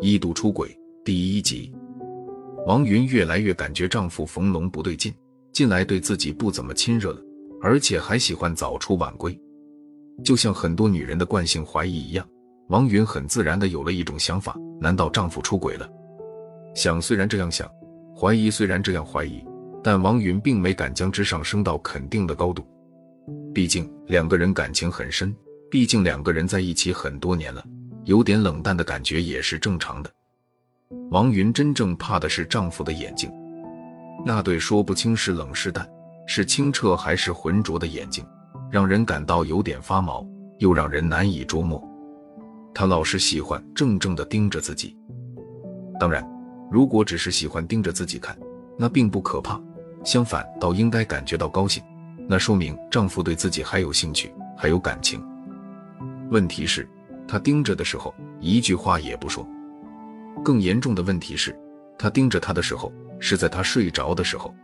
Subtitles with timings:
[0.00, 1.72] 一度出轨第一集，
[2.66, 5.12] 王云越来越感觉丈夫冯龙不对劲，
[5.52, 7.20] 近来对自己不怎么亲热了，
[7.62, 9.38] 而且还喜欢早出晚归。
[10.22, 12.26] 就像很多女人的惯性怀疑一样，
[12.68, 15.88] 王云很自然的有了一种想法：难道丈夫出轨了？
[16.74, 17.66] 想虽然这样想，
[18.14, 19.42] 怀疑虽然这样怀疑，
[19.82, 22.62] 但王云并没敢将之上升到肯定的高度。
[23.54, 25.34] 毕竟两个人感情很深，
[25.74, 27.60] 毕竟两个人在一起很多年了，
[28.04, 30.10] 有点冷淡的感觉也是正常的。
[31.10, 33.28] 王云真正怕的是丈夫的眼睛，
[34.24, 35.84] 那对说不清是冷是淡，
[36.28, 38.24] 是清澈还是浑浊的眼睛。
[38.70, 40.24] 让人感到有点发毛，
[40.60, 41.82] 又让人难以捉摸。
[42.72, 44.96] 他老是喜欢怔怔地盯着自己。
[45.98, 46.24] 当然，
[46.70, 48.38] 如果只是喜欢盯着自己看，
[48.78, 49.60] 那并不可怕，
[50.04, 51.82] 相反，倒应该感觉到高兴。
[52.28, 55.20] 那说明丈夫对自己还有兴趣，还有感情。
[56.30, 56.88] 问题是，
[57.28, 59.46] 他盯着的时候一句话也不说。
[60.42, 61.56] 更严重的问题是，
[61.98, 64.54] 他盯着他的时候是在他睡着的时候。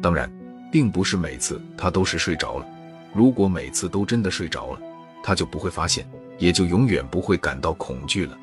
[0.00, 0.30] 当然，
[0.70, 2.66] 并不是每次他都是睡着了。
[3.12, 4.80] 如果每次都真的睡着了，
[5.22, 6.06] 他就不会发现，
[6.38, 8.36] 也就永远不会感到恐惧了。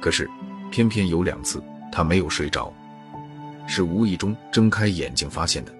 [0.00, 0.28] 可是，
[0.70, 2.72] 偏偏有两次他没有睡着，
[3.66, 5.72] 是无意中睁开眼睛发现的。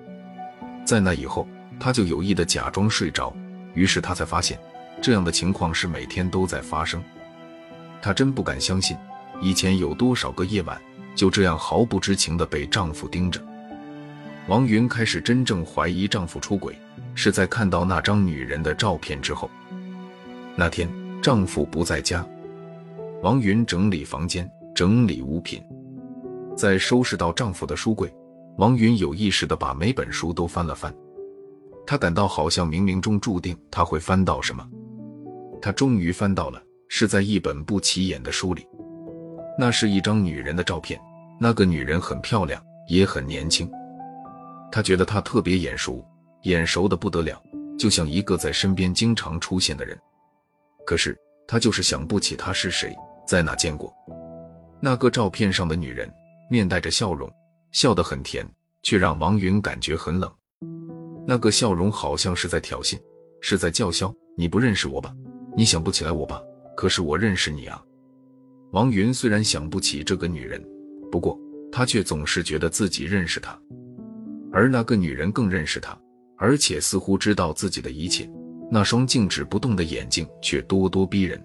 [0.85, 1.47] 在那以后，
[1.79, 3.35] 他就有意的假装睡着，
[3.75, 4.59] 于是他才发现，
[5.01, 7.03] 这样的情况是每天都在发生。
[8.03, 8.97] 她真不敢相信，
[9.41, 10.81] 以前有多少个夜晚
[11.15, 13.41] 就这样毫不知情的被丈夫盯着。
[14.49, 16.79] 王云开始真正怀疑丈夫出轨，
[17.15, 19.51] 是在看到那张女人的照片之后。
[20.55, 20.89] 那天
[21.21, 22.25] 丈夫不在家，
[23.23, 25.61] 王云整理房间，整理物品，
[26.57, 28.15] 在收拾到丈夫的书柜，
[28.57, 30.95] 王云有意识的把每本书都翻了翻。
[31.85, 34.65] 她感到好像冥冥中注定她会翻到什么。
[35.67, 38.65] 他终于翻到了，是在一本不起眼的书里，
[39.59, 40.97] 那是一张女人的照片，
[41.41, 43.69] 那个女人很漂亮，也很年轻。
[44.71, 46.07] 他觉得她特别眼熟，
[46.43, 47.43] 眼熟的不得了，
[47.77, 49.99] 就像一个在身边经常出现的人。
[50.87, 51.19] 可是
[51.49, 52.95] 他就是想不起她是谁，
[53.27, 53.93] 在哪见过。
[54.81, 56.09] 那个照片上的女人
[56.49, 57.29] 面带着笑容，
[57.73, 58.49] 笑得很甜，
[58.85, 60.33] 却让王云感觉很冷。
[61.27, 62.97] 那个笑容好像是在挑衅，
[63.41, 65.13] 是在叫嚣：“你不认识我吧？
[65.57, 66.41] 你想不起来我吧？
[66.77, 67.83] 可是我认识你啊！”
[68.73, 70.63] 王云虽然想不起这个女人，
[71.11, 71.39] 不过
[71.73, 73.59] 他却总是觉得自己认识她。
[74.53, 75.99] 而那个女人更认识他，
[76.37, 78.31] 而且似乎知道自己的一切。
[78.71, 81.43] 那双静止不动的眼睛却咄咄逼人。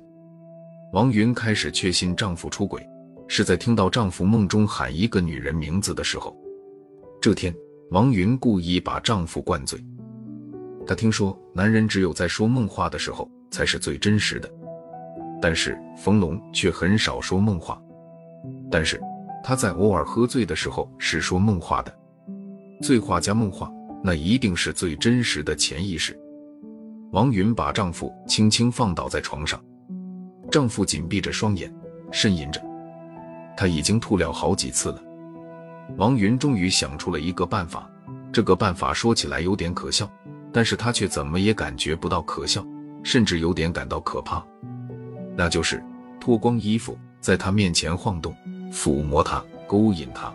[0.94, 2.86] 王云开始确信丈夫出轨，
[3.28, 6.36] 是在听到丈夫梦中喊一个女人名字的时候。
[7.22, 7.54] 这天，
[7.92, 9.80] 王云故意把丈夫灌醉。
[10.88, 14.50] 她听说男人只有在说梦话的时候才是最真实的，
[15.42, 17.80] 但是冯龙却很少说梦话。
[18.72, 19.00] 但是
[19.44, 21.94] 他在偶尔喝醉的时候是说梦话的。
[22.82, 23.72] 醉话加梦话，
[24.04, 26.20] 那一定是最真实的潜意识。
[27.12, 29.62] 王云把丈夫轻轻放倒在床上，
[30.50, 31.72] 丈夫紧闭着双眼，
[32.12, 32.60] 呻吟着，
[33.56, 35.04] 他已经吐了好几次了。
[35.98, 37.88] 王云终于想出了一个办法，
[38.32, 40.10] 这个办法说起来有点可笑，
[40.54, 42.66] 但是他却怎么也感觉不到可笑，
[43.04, 44.44] 甚至有点感到可怕。
[45.36, 45.84] 那就是
[46.20, 48.36] 脱光衣服，在他面前晃动，
[48.72, 50.34] 抚摸他，勾引他。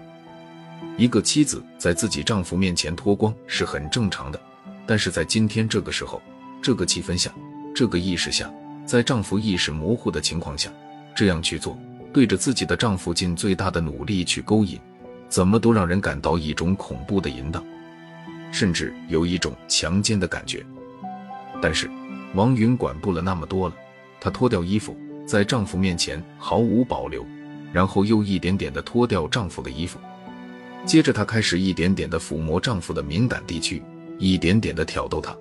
[0.97, 4.41] 一个妻子在自己丈夫面前脱光是很正常的，
[4.87, 6.21] 但是在今天这个时候、
[6.62, 7.31] 这个气氛下、
[7.75, 8.50] 这个意识下，
[8.84, 10.71] 在丈夫意识模糊的情况下，
[11.15, 11.78] 这样去做，
[12.12, 14.78] 对着自己的丈夫尽最大的努力去勾引，
[15.28, 17.62] 怎么都让人感到一种恐怖的淫荡，
[18.50, 20.65] 甚至有一种强奸的感觉。
[21.60, 21.91] 但是
[22.36, 23.74] 王云管不了那么多了，
[24.20, 24.94] 她脱掉衣服，
[25.26, 27.24] 在丈夫面前毫无保留，
[27.72, 29.98] 然后又一点点的脱掉丈夫的衣服。
[30.84, 33.82] 接着，她开始一点点的抚摸丈夫的敏感地区，
[34.19, 35.34] 一点点的挑逗他。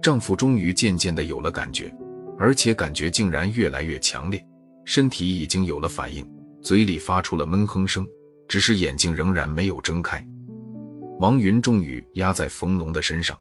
[0.00, 1.94] 丈夫终于渐渐的有了感觉，
[2.38, 4.42] 而且感觉竟然越来越强烈，
[4.86, 6.26] 身体已经有了反应，
[6.62, 8.04] 嘴里发出了闷哼声，
[8.48, 10.26] 只是眼睛仍然没有睁开。
[11.20, 13.38] 王云终于压在冯龙的身上，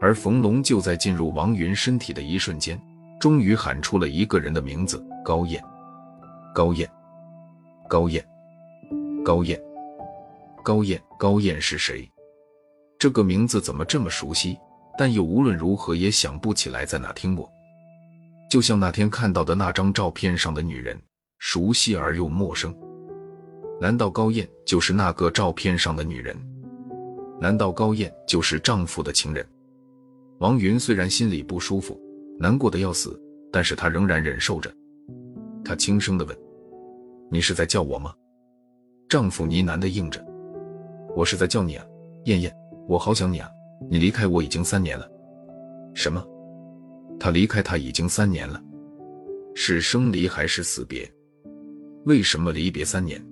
[0.00, 2.80] 而冯龙就在进入王云身体的一瞬间，
[3.20, 5.62] 终于喊出了一个人的名字：高燕，
[6.54, 6.90] 高燕，
[7.88, 8.24] 高燕，
[9.24, 9.60] 高燕。
[10.62, 12.10] 高燕，高燕是谁？
[12.98, 14.56] 这个名字怎么这么熟悉？
[14.96, 17.46] 但又无论如何也想不起来在哪听过。
[18.48, 20.98] 就像那天看到的那张照片上的女人，
[21.38, 22.74] 熟悉而又陌生。
[23.78, 26.34] 难道高燕就是那个照片上的女人？
[27.38, 29.46] 难道高燕就是丈夫的情人？
[30.38, 32.00] 王云虽然心里不舒服，
[32.38, 33.20] 难过的要死，
[33.52, 34.72] 但是她仍然忍受着。
[35.64, 36.36] 她轻声的问
[37.30, 38.12] ：“你是在叫我吗？”
[39.08, 40.24] 丈夫呢喃的应着
[41.16, 41.86] ：“我是在叫你啊，
[42.24, 42.54] 燕燕，
[42.88, 43.48] 我好想你啊！
[43.90, 45.08] 你离开我已经三年了。”
[45.94, 46.24] 什么？
[47.20, 48.60] 他离开他已经三年了？
[49.54, 51.08] 是生离还是死别？
[52.06, 53.24] 为什么离别三年？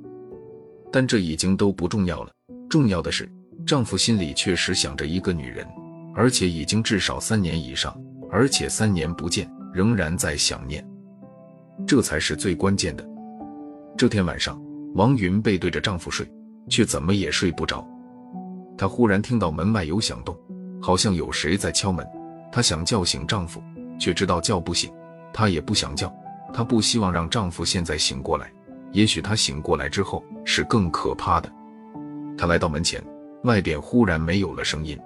[0.92, 2.30] 但这已经都不重要了，
[2.70, 3.28] 重要的是
[3.66, 5.66] 丈夫心里确实想着一个女人，
[6.14, 7.96] 而且已经至少三年以上，
[8.30, 10.86] 而且三年不见仍然在想念，
[11.86, 13.06] 这才是最关键的。
[13.96, 14.60] 这天晚上。
[14.94, 16.30] 王云背对着丈夫睡，
[16.68, 17.82] 却怎么也睡不着。
[18.76, 20.36] 她忽然听到门外有响动，
[20.82, 22.06] 好像有谁在敲门。
[22.52, 23.62] 她想叫醒丈夫，
[23.98, 24.92] 却知道叫不醒。
[25.32, 26.14] 她也不想叫，
[26.52, 28.52] 她不希望让丈夫现在醒过来。
[28.90, 31.50] 也许他醒过来之后是更可怕的。
[32.36, 33.02] 她来到门前，
[33.44, 34.98] 外边忽然没有了声音。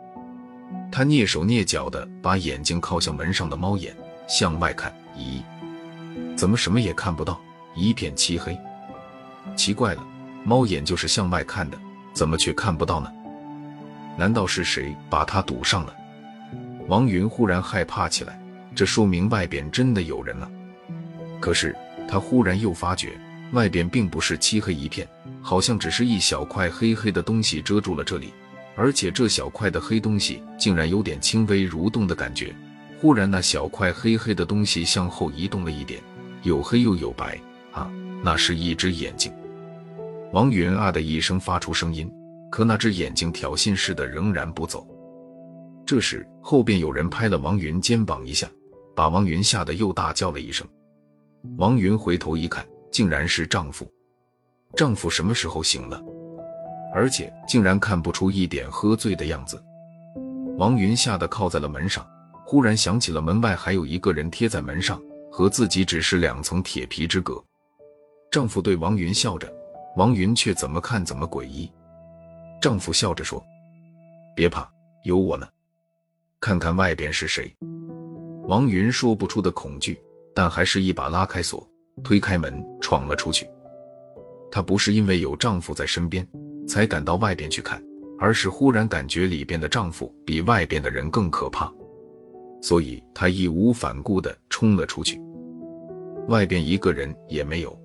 [0.91, 3.95] 他蹑手蹑脚地把眼睛靠向门上的猫眼，
[4.29, 4.95] 向外看。
[5.17, 5.43] 咦，
[6.37, 7.41] 怎么什么也看不到？
[7.75, 8.57] 一片漆黑。
[9.55, 10.07] 奇怪了，
[10.45, 11.79] 猫眼就是向外看的，
[12.13, 13.13] 怎么却看不到呢？
[14.17, 15.95] 难道是谁把它堵上了？
[16.89, 18.41] 王云忽然害怕起来，
[18.75, 20.51] 这说明外边真的有人了。
[21.41, 21.77] 可是
[22.09, 23.19] 他忽然又发觉，
[23.53, 25.07] 外边并不是漆黑一片，
[25.43, 28.33] 好像只是一小块黑黑的东西遮住了这里，
[28.77, 32.55] 而且这小块的黑东西竟然有点轻微蠕动的感觉。
[33.01, 36.01] 忽然，那小块黑黑的东西向后移动了一点，
[36.43, 37.39] 有黑又有白
[37.73, 37.91] 啊！
[38.23, 39.31] 那是一只眼睛，
[40.33, 42.11] 王云啊的一声发出声音，
[42.51, 44.87] 可那只眼睛挑衅似的仍然不走。
[45.85, 48.49] 这时后边有人拍了王云肩膀一下，
[48.95, 50.67] 把王云吓得又大叫了一声。
[51.59, 53.87] 王云回头一看，竟然是丈夫。
[54.75, 56.03] 丈夫什么时候醒了？
[56.97, 59.63] 而且竟然看不出一点喝醉的样子。
[60.57, 62.09] 王云吓得靠在了门上，
[62.47, 64.99] 忽然想起了门外还有一个人贴在门上，
[65.31, 67.45] 和自己只是两层铁皮之隔。
[68.31, 69.47] 丈夫对王云笑着，
[69.97, 71.71] 王云却怎么看怎么诡异。
[72.63, 73.45] 丈夫笑着说
[74.35, 74.67] ：“别怕，
[75.05, 75.47] 有我呢，
[76.41, 77.55] 看看外边是谁。”
[78.49, 80.01] 王云说不出的恐惧，
[80.35, 81.69] 但还是一把拉开锁，
[82.03, 83.47] 推开门，闯了出去。
[84.51, 86.27] 她不是因为有丈夫在身边
[86.67, 87.83] 才赶到外边去看，
[88.19, 91.73] 而是忽然感觉里边的丈夫比外边的人更可怕，
[92.61, 95.21] 所以她义无反顾地冲了出去。
[96.29, 97.79] 外边一个人也没有。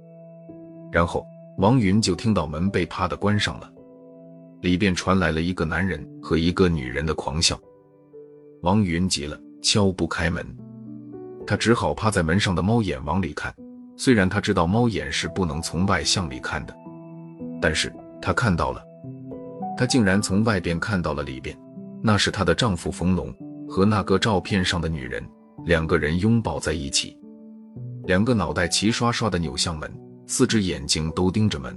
[0.92, 1.25] 然后
[1.57, 3.72] 王云就听到门被啪的关上了，
[4.62, 7.60] 里边传来了一个男人和一个女人的狂笑。
[8.63, 10.45] 王云急了，敲不开门，
[11.45, 13.54] 他只好趴在门上的猫眼往里看。
[13.95, 16.75] 虽然他知道猫眼是不能从外向里看的，
[17.62, 18.84] 但是他看到了，
[19.78, 21.58] 他竟然从外边看到了里边，
[22.02, 23.34] 那是她的丈夫冯龙
[23.68, 25.28] 和那个照片上的女人，
[25.66, 27.18] 两个人拥抱在一起，
[28.06, 29.92] 两个脑袋齐刷刷的扭向门。
[30.28, 31.76] 四只眼睛都盯着门，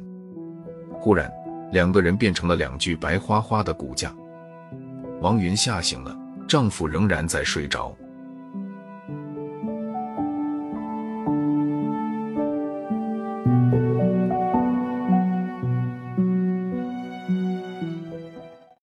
[0.93, 1.29] 忽然，
[1.73, 4.15] 两个人变成了两具白花花的骨架。
[5.21, 7.93] 王云吓醒了，丈夫仍然在睡着。